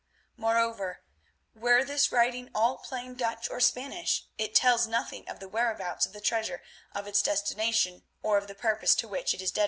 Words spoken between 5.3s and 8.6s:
the whereabouts of the treasure, of its destination, or of the